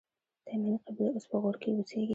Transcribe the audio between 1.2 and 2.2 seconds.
په غور کښي اوسېږي.